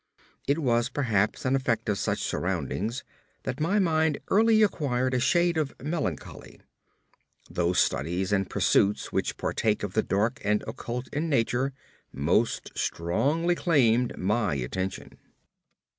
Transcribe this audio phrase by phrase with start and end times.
[0.47, 3.03] It was perhaps an effect of such surroundings
[3.43, 6.59] that my mind early acquired a shade of melancholy.
[7.51, 11.71] Those studies and pursuits which partake of the dark and occult in nature
[12.11, 15.19] most strongly claimed my attention.